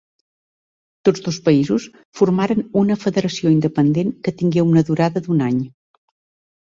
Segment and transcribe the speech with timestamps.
[1.09, 1.85] Tots dos països
[2.21, 5.61] formaren una federació independent que tingué una durada d'un any.